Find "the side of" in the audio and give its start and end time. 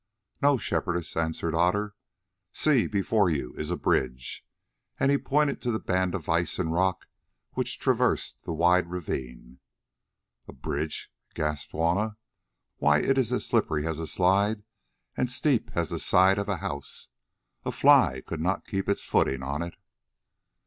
15.89-16.49